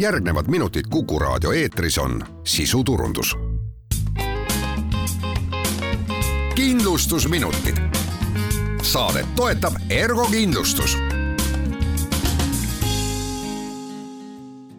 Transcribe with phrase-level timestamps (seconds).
[0.00, 3.36] järgnevad minutid Kuku raadio eetris on sisuturundus.
[6.54, 7.76] kindlustusminutid.
[8.82, 10.96] saadet toetab Ergo kindlustus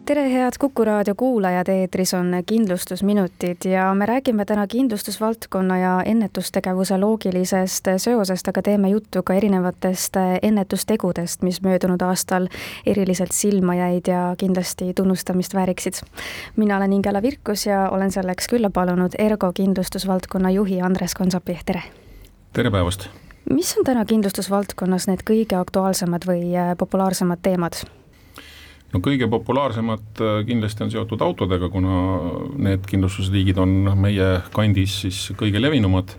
[0.04, 6.98] tere, head Kuku raadio kuulajad, eetris on kindlustusminutid ja me räägime täna kindlustusvaldkonna ja ennetustegevuse
[6.98, 12.48] loogilisest seosest, aga teeme juttu ka erinevatest ennetustegudest, mis möödunud aastal
[12.86, 15.94] eriliselt silma jäid ja kindlasti tunnustamist vääriksid.
[16.56, 21.82] mina olen Ingela Virkus ja olen selleks külla palunud Ergo kindlustusvaldkonna juhi Andres Konsapi, tere!
[22.52, 23.08] tere päevast!
[23.50, 28.01] mis on täna kindlustusvaldkonnas need kõige aktuaalsemad või populaarsemad teemad?
[28.92, 31.98] No kõige populaarsemad äh, kindlasti on seotud autodega, kuna
[32.68, 36.16] need kindlustusliigid on meie kandis siis kõige levinumad.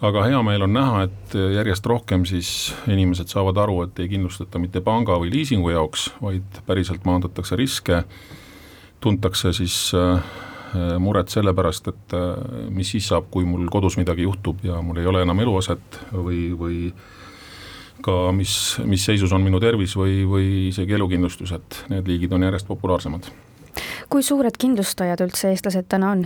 [0.00, 4.58] aga hea meel on näha, et järjest rohkem siis inimesed saavad aru, et ei kindlustata
[4.58, 8.04] mitte panga või liisingu jaoks, vaid päriselt maandatakse riske,
[9.00, 10.22] tuntakse siis äh,
[10.98, 12.36] muret selle pärast, et äh,
[12.70, 16.50] mis siis saab, kui mul kodus midagi juhtub ja mul ei ole enam eluaset või,
[16.56, 16.78] või
[18.04, 18.52] ka mis,
[18.84, 23.30] mis seisus on minu tervis või, või isegi elukindlustus, et need liigid on järjest populaarsemad.
[24.10, 26.24] kui suured kindlustajad üldse eestlased täna on?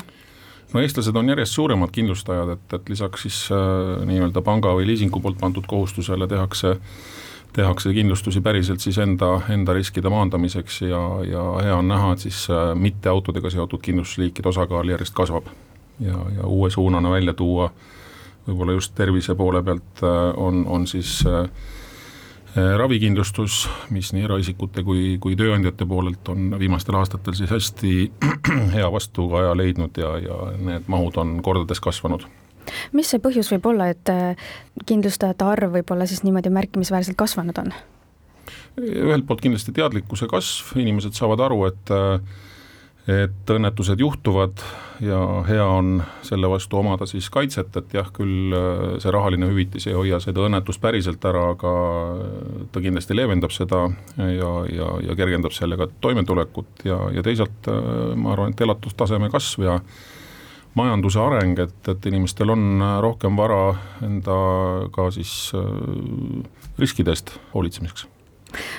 [0.74, 5.20] no eestlased on järjest suuremad kindlustajad, et, et lisaks siis äh, nii-öelda panga või liisingu
[5.20, 6.76] poolt pandud kohustusele tehakse
[7.54, 12.48] tehakse kindlustusi päriselt siis enda, enda riskide maandamiseks ja, ja hea on näha, et siis
[12.50, 15.52] äh, mitte autodega seotud kindlustusliikide osakaal järjest kasvab.
[16.00, 18.03] ja, ja uue suunana välja tuua äh,
[18.46, 21.48] võib-olla just tervise poole pealt äh, on, on siis äh,
[22.56, 23.64] äh, ravikindlustus,
[23.94, 27.94] mis nii eraisikute kui, kui tööandjate poolelt on viimastel aastatel siis hästi
[28.76, 32.28] hea vastukaja leidnud ja, ja need mahud on kordades kasvanud
[32.96, 34.08] mis see põhjus võib olla, et
[34.88, 37.74] kindlustajate arv võib-olla siis niimoodi märkimisväärselt kasvanud on?
[38.80, 41.92] ühelt poolt kindlasti teadlikkuse kasv, inimesed saavad aru, et
[43.10, 44.62] et õnnetused juhtuvad
[45.04, 49.88] ja hea on selle vastu omada siis kaitset, et jah, küll äh, see rahaline hüvitis
[49.90, 51.74] ei hoia seda õnnetust päriselt ära, aga
[52.72, 53.84] ta kindlasti leevendab seda
[54.16, 59.68] ja, ja, ja kergendab sellega toimetulekut ja, ja teisalt äh, ma arvan, et elatustaseme kasv
[59.68, 59.78] ja
[60.78, 63.76] majanduse areng, et, et inimestel on rohkem vara
[64.06, 64.40] enda
[64.96, 65.68] ka siis äh,
[66.80, 68.08] riskidest hoolitsemiseks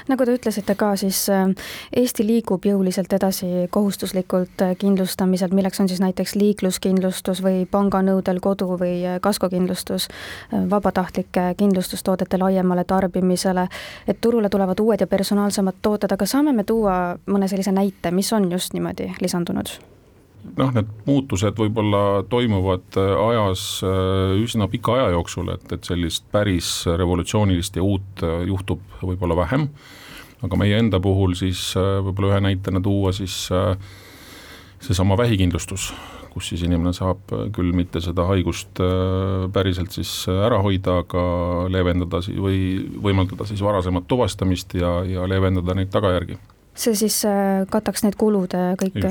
[0.07, 1.47] nagu te ütlesite ka, siis äh,
[1.95, 8.77] Eesti liigub jõuliselt edasi kohustuslikult äh, kindlustamisel, milleks on siis näiteks liikluskindlustus või panganõudel kodu
[8.79, 10.07] või äh, kaskokindlustus,
[10.69, 13.67] vabatahtlike kindlustustoodete laiemale tarbimisele,
[14.07, 18.33] et turule tulevad uued ja personaalsemad tooted, aga saame me tuua mõne sellise näite, mis
[18.33, 19.75] on just niimoodi lisandunud?
[20.53, 26.27] Noh, need muutused võib-olla toimuvad äh, ajas äh, üsna pika aja jooksul, et, et sellist
[26.33, 29.69] päris revolutsioonilist ja uut äh, juhtub võib-olla vähem,
[30.45, 33.47] aga meie enda puhul siis võib-olla ühe näitena tuua siis
[34.83, 35.87] seesama vähikindlustus,
[36.33, 38.81] kus siis inimene saab küll mitte seda haigust
[39.55, 41.23] päriselt siis ära hoida, aga
[41.73, 42.59] leevendada või
[43.01, 46.37] võimaldada siis varasemat tuvastamist ja, ja leevendada neid tagajärgi.
[46.75, 47.23] See siis
[47.71, 49.01] kataks need kulud kõik?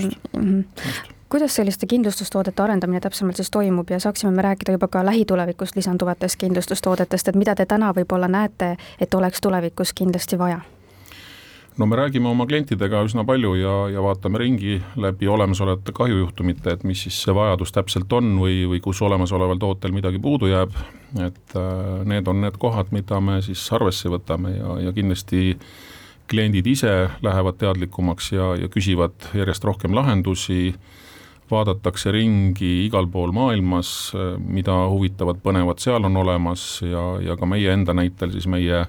[1.35, 6.39] Kuidas selliste kindlustustoodete arendamine täpsemalt siis toimub ja saaksime me rääkida juba ka lähitulevikust lisanduvatest
[6.39, 10.61] kindlustustoodetest, et mida te täna võib-olla näete, et oleks tulevikus kindlasti vaja?
[11.79, 16.85] no me räägime oma klientidega üsna palju ja, ja vaatame ringi läbi olemasolevate kahjujuhtumite, et
[16.87, 20.79] mis siis see vajadus täpselt on või, või kus olemasoleval tootel midagi puudu jääb,
[21.19, 25.57] et äh, need on need kohad, mida me siis arvesse võtame ja, ja kindlasti
[26.31, 30.77] kliendid ise lähevad teadlikumaks ja, ja küsivad järjest rohkem lahendusi
[31.51, 37.73] vaadatakse ringi igal pool maailmas, mida huvitavat, põnevat seal on olemas ja, ja ka meie
[37.75, 38.87] enda näitel siis meie,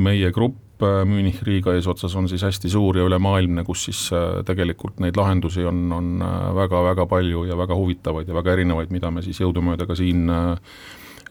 [0.00, 0.70] meie grupp
[1.04, 5.64] Münich Riiga eesotsas on siis hästi suur ja ülemaailmne, kus siis äh, tegelikult neid lahendusi
[5.68, 6.24] on, on
[6.56, 10.24] väga-väga äh, palju ja väga huvitavaid ja väga erinevaid, mida me siis jõudumööda ka siin,
[10.30, 10.78] äh,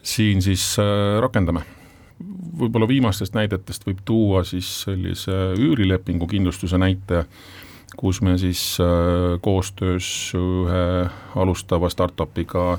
[0.04, 0.76] siin siis
[1.22, 1.66] rakendame.
[2.60, 7.24] Võib-olla viimastest näidetest võib tuua siis sellise üürilepingu kindlustuse näite
[7.98, 12.78] kus me siis äh, koostöös ühe alustava startup'iga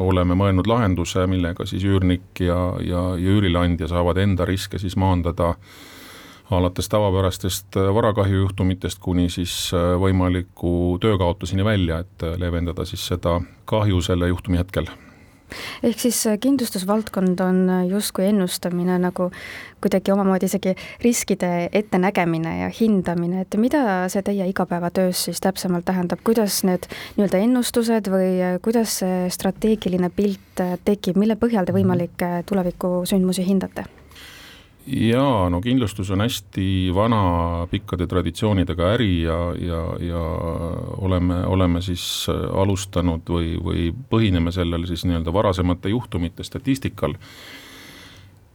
[0.00, 5.54] oleme mõelnud lahenduse, millega siis üürnik ja, ja, ja üürileandja saavad enda riske siis maandada
[6.50, 13.40] alates tavapärastest äh, varakahjujuhtumitest kuni siis äh, võimaliku töökaotuseni välja, et leevendada siis seda
[13.70, 14.90] kahju selle juhtumi hetkel
[15.82, 19.30] ehk siis äh, kindlustusvaldkond on äh, justkui ennustamine nagu
[19.80, 20.74] kuidagi omamoodi isegi
[21.04, 27.44] riskide ettenägemine ja hindamine, et mida see teie igapäevatöös siis täpsemalt tähendab, kuidas need nii-öelda
[27.46, 33.88] ennustused või äh, kuidas see strateegiline pilt tekib, mille põhjal te võimalikke tulevikusündmusi hindate?
[34.86, 40.22] Jaa, no kindlustus on hästi vana pikkade traditsioonidega äri ja, ja, ja
[40.98, 47.14] oleme, oleme siis alustanud või, või põhineme sellel siis nii-öelda varasemate juhtumite statistikal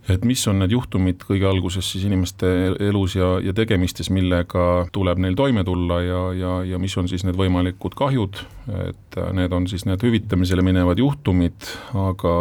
[0.10, 2.50] et mis on need juhtumid kõige alguses siis inimeste
[2.88, 7.25] elus ja, ja tegemistes, millega tuleb neil toime tulla ja, ja, ja mis on siis
[7.25, 8.38] need võimalikud kahjud,
[8.86, 12.34] et need on siis need hüvitamisele minevad juhtumid, aga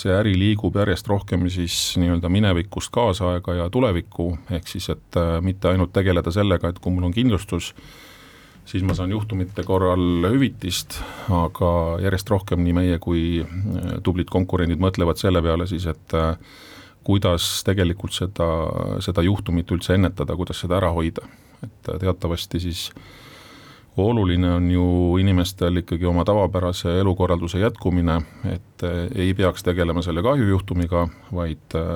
[0.00, 5.36] see äri liigub järjest rohkem siis nii-öelda minevikust kaasaega ja tulevikku, ehk siis et äh,
[5.44, 7.70] mitte ainult tegeleda sellega, et kui mul on kindlustus,
[8.66, 10.98] siis ma saan juhtumite korral hüvitist,
[11.30, 11.70] aga
[12.02, 16.34] järjest rohkem nii meie kui äh, tublid konkurendid mõtlevad selle peale siis, et äh,
[17.04, 18.48] kuidas tegelikult seda,
[19.00, 21.26] seda juhtumit üldse ennetada, kuidas seda ära hoida.
[21.60, 22.86] et teatavasti siis
[23.96, 24.84] oluline on ju
[25.20, 31.90] inimestel ikkagi oma tavapärase elukorralduse jätkumine, et ei peaks tegelema selle kahjujuhtumiga, vaid äh,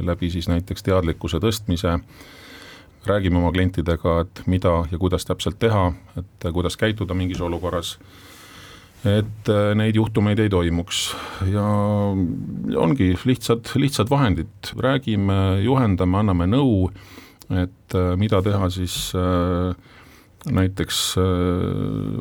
[0.00, 1.98] läbi siis näiteks teadlikkuse tõstmise
[3.06, 7.96] räägime oma klientidega, et mida ja kuidas täpselt teha, et kuidas käituda mingis olukorras
[9.08, 11.08] et äh, neid juhtumeid ei toimuks.
[11.50, 11.64] Ja
[12.78, 16.86] ongi lihtsad, lihtsad vahendid, räägime, juhendame, anname nõu,
[17.50, 19.74] et äh, mida teha siis äh,
[20.42, 21.14] näiteks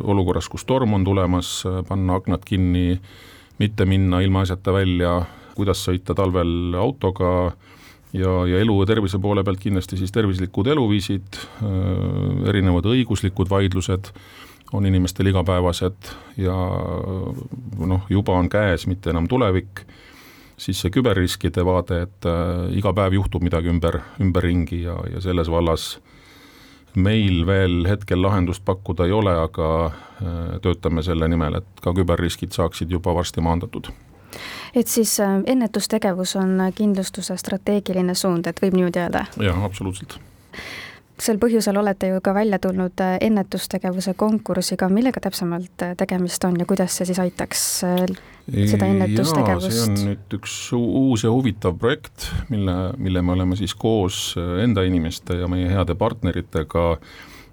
[0.06, 3.00] olukorras, kus torm on tulemas, panna aknad kinni,
[3.58, 5.16] mitte minna ilmaasjata välja,
[5.56, 7.32] kuidas sõita talvel autoga
[8.14, 11.42] ja, ja elu ja tervise poole pealt kindlasti siis tervislikud eluviisid,
[12.54, 14.14] erinevad õiguslikud vaidlused
[14.74, 16.56] on inimestel igapäevased ja
[17.86, 19.84] noh, juba on käes, mitte enam tulevik,
[20.58, 25.52] siis see küberriskide vaade, et äh, iga päev juhtub midagi ümber, ümberringi ja, ja selles
[25.52, 25.96] vallas
[26.96, 32.56] meil veel hetkel lahendust pakkuda ei ole, aga äh, töötame selle nimel, et ka küberriskid
[32.56, 33.92] saaksid juba varsti maandatud
[34.76, 39.26] et siis äh, ennetustegevus on kindlustuse strateegiline suund, et võib niimoodi öelda?
[39.42, 40.20] jah, absoluutselt
[41.22, 46.58] sel põhjusel olete ju ka välja tulnud äh, ennetustegevuse konkursiga, millega täpsemalt äh, tegemist on
[46.60, 48.06] ja kuidas see siis aitaks äh,
[48.72, 49.76] seda ennetustegevust?
[49.76, 54.32] see on nüüd üks uus ja huvitav projekt, mille, mille me oleme siis koos
[54.64, 56.88] enda inimeste ja meie heade partneritega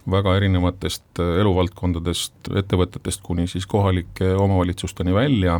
[0.09, 5.59] väga erinevatest eluvaldkondadest, ettevõtetest kuni siis kohalike omavalitsusteni välja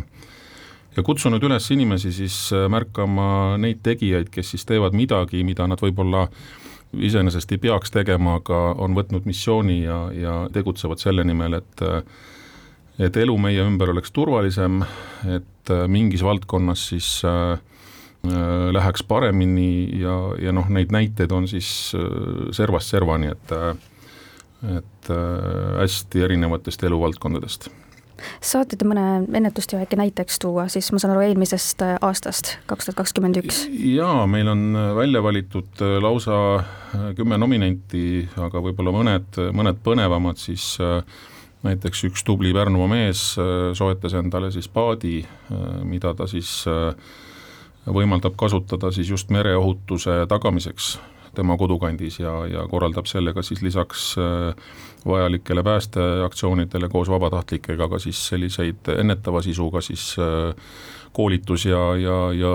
[0.95, 2.39] ja kutsunud üles inimesi siis
[2.73, 6.25] märkama neid tegijaid, kes siis teevad midagi, mida nad võib-olla
[6.97, 11.85] iseenesest ei peaks tegema, aga on võtnud missiooni ja, ja tegutsevad selle nimel, et
[12.99, 14.81] et elu meie ümber oleks turvalisem,
[15.23, 17.59] et mingis valdkonnas siis äh,
[18.27, 23.53] äh läheks paremini ja, ja noh, neid näiteid on siis äh, servast servani, et
[24.59, 27.69] et äh, hästi erinevatest eluvaldkondadest
[28.41, 32.89] saate te mõne ennetusteo äkki näiteks tuua, siis ma saan aru, eelmisest äh, aastast, kaks
[32.89, 33.65] tuhat kakskümmend üks?
[33.69, 36.39] jaa, meil on äh, välja valitud äh, lausa
[37.17, 40.71] kümme nominenti, aga võib-olla mõned, mõned põnevamad siis
[41.61, 43.21] näiteks üks tubli Pärnumaa mees
[43.77, 45.19] soetas endale siis paadi,
[45.85, 46.63] mida ta siis
[47.85, 50.95] võimaldab kasutada siis just mereohutuse tagamiseks
[51.35, 54.55] tema kodukandis ja, ja korraldab sellega siis lisaks äh,
[55.07, 60.53] vajalikele päästeaktsioonidele koos vabatahtlikega ka siis selliseid ennetava sisuga siis äh,
[61.13, 62.51] koolitus ja, ja, ja,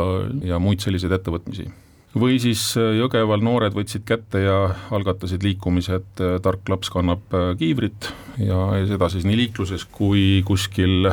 [0.55, 1.71] ja muid selliseid ettevõtmisi.
[2.15, 4.59] Või siis äh, Jõgeval noored võtsid kätte ja
[4.95, 11.11] algatasid liikumise, et tark laps kannab kiivrit ja seda siis nii liikluses kui kuskil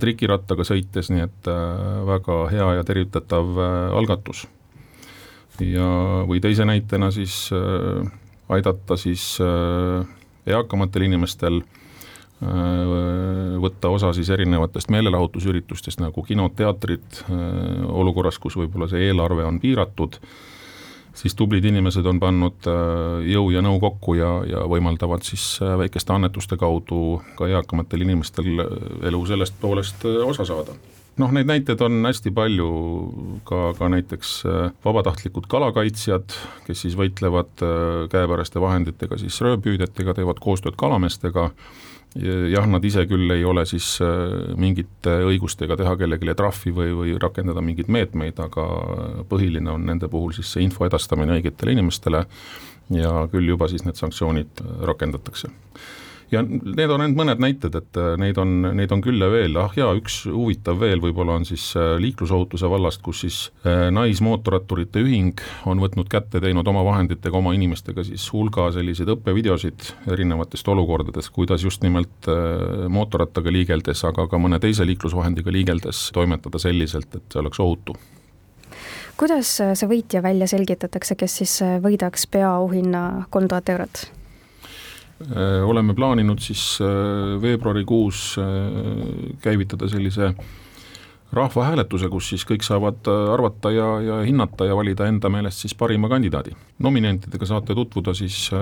[0.00, 1.48] trikirattaga sõites, nii et
[2.08, 3.64] väga hea ja tervitatav
[3.96, 4.44] algatus
[5.64, 5.88] ja,
[6.28, 8.04] või teise näitena siis äh,
[8.48, 10.06] aidata siis äh,
[10.46, 12.46] eakamatel inimestel äh,
[13.62, 17.32] võtta osa siis erinevatest meelelahutusüritustest nagu kinod, teatrid, äh,
[17.88, 20.18] olukorras, kus võib-olla see eelarve on piiratud,
[21.16, 22.76] siis tublid inimesed on pannud äh,
[23.32, 28.48] jõu ja nõu kokku ja, ja võimaldavad siis väikeste annetuste kaudu ka eakamatel inimestel
[29.08, 30.72] elu sellest poolest osa saada
[31.20, 32.68] noh, neid näiteid on hästi palju,
[33.48, 40.40] ka, ka näiteks äh, vabatahtlikud kalakaitsjad, kes siis võitlevad äh, käepäraste vahenditega siis röövpüüdjatega, teevad
[40.44, 41.50] koostööd kalameestega,
[42.16, 47.18] jah, nad ise küll ei ole siis äh, mingite õigustega teha kellelegi trahvi või, või
[47.20, 48.64] rakendada mingeid meetmeid, aga
[49.28, 52.24] põhiline on nende puhul siis see info edastamine õigetele inimestele
[52.94, 55.50] ja küll juba siis need sanktsioonid rakendatakse
[56.32, 59.56] ja need on ainult mõned näited, et äh, neid on, neid on küll ja veel,
[59.60, 65.02] ah jaa, üks huvitav veel võib-olla on siis äh, liiklusohutuse vallast, kus siis äh, Naismootorratturite
[65.04, 71.32] Ühing on võtnud kätte, teinud oma vahenditega, oma inimestega siis hulga selliseid õppevideosid erinevatest olukordadest,
[71.34, 72.28] kuidas just nimelt
[72.92, 77.96] mootorrattaga liigeldes, aga ka mõne teise liiklusvahendiga liigeldes toimetada selliselt, et see oleks ohutu
[79.16, 84.06] kuidas see võitja välja selgitatakse, kes siis võidaks peaauhinna kolm tuhat eurot?
[85.64, 86.78] Oleme plaaninud siis
[87.40, 88.36] veebruarikuus
[89.40, 90.34] käivitada sellise
[91.32, 95.74] rahvahääletuse, kus siis kõik saavad äh, arvata ja, ja hinnata ja valida enda meelest siis
[95.74, 96.54] parima kandidaadi.
[96.78, 98.60] nominentidega saate tutvuda siis äh,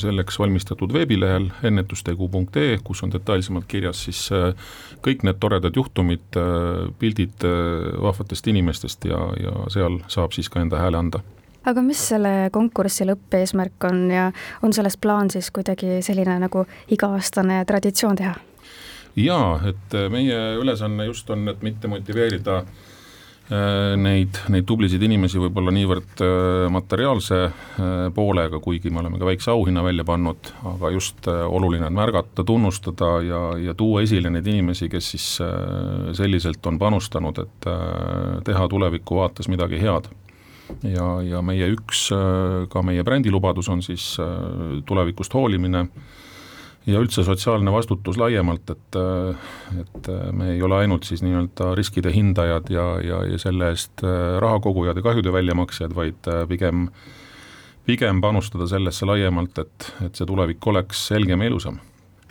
[0.00, 4.52] selleks valmistatud veebilehel ennetustegu.ee, kus on detailsemalt kirjas siis äh,
[5.04, 6.36] kõik need toredad juhtumid,
[6.98, 7.44] pildid
[8.00, 11.20] vahvatest inimestest ja, ja seal saab siis ka enda hääle anda
[11.64, 14.30] aga mis selle konkursi lõppeesmärk on ja
[14.62, 18.34] on sellest plaan siis kuidagi selline nagu iga-aastane traditsioon teha?
[19.16, 25.38] jaa, et äh, meie ülesanne just on, et mitte motiveerida äh, neid, neid tublisid inimesi
[25.38, 27.40] võib-olla niivõrd äh, materiaalse
[28.14, 33.14] poolega, kuigi me oleme ka väikse auhinna välja pannud, aga just oluline on märgata, tunnustada
[33.26, 35.30] ja, ja tuua esile neid inimesi, kes siis
[36.18, 37.70] selliselt on panustanud, et
[38.46, 40.10] teha tuleviku vaates midagi head
[40.82, 42.08] ja, ja meie üks,
[42.70, 44.16] ka meie brändilubadus on siis
[44.86, 45.86] tulevikust hoolimine
[46.86, 48.98] ja üldse sotsiaalne vastutus laiemalt, et,
[49.80, 54.36] et me ei ole ainult siis nii-öelda riskide hindajad ja, ja, ja selle eest äh,
[54.42, 56.88] raha kogujad ja kahjude väljamaksjad, vaid äh, pigem,
[57.88, 61.80] pigem panustada sellesse laiemalt, et, et see tulevik oleks selgem ja ilusam.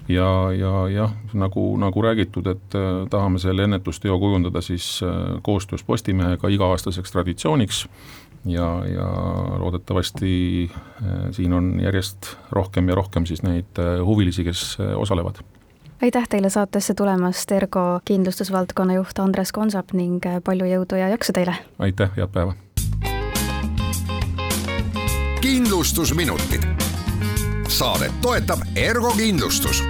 [0.08, 5.00] ja, ja jah, nagu, nagu räägitud, et äh, tahame selle ennetusteo kujundada siis
[5.42, 7.88] koostöös Postimehega iga-aastaseks traditsiooniks
[8.46, 9.08] ja, ja
[9.58, 15.36] loodetavasti äh, siin on järjest rohkem ja rohkem siis neid äh, huvilisi, kes äh, osalevad.
[16.02, 21.56] aitäh teile saatesse tulemast, Ergo kindlustusvaldkonna juht Andres Konsap ning palju jõudu ja jaksu teile!
[21.80, 22.54] aitäh, head päeva!
[25.42, 26.68] kindlustusminutid.
[27.68, 29.84] saadet toetab Ergo kindlustus